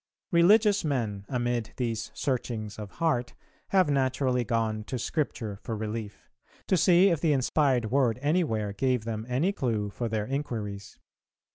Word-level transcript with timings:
Religious 0.31 0.83
men, 0.83 1.27
amid 1.29 1.73
these 1.77 2.09
searchings 2.15 2.79
of 2.79 2.89
heart, 2.93 3.35
have 3.67 3.87
naturally 3.87 4.43
gone 4.43 4.83
to 4.83 4.97
Scripture 4.97 5.59
for 5.61 5.77
relief; 5.77 6.27
to 6.65 6.75
see 6.75 7.09
if 7.11 7.21
the 7.21 7.33
inspired 7.33 7.91
word 7.91 8.17
anywhere 8.23 8.73
gave 8.73 9.05
them 9.05 9.27
any 9.29 9.51
clue 9.53 9.91
for 9.91 10.09
their 10.09 10.25
inquiries. 10.25 10.97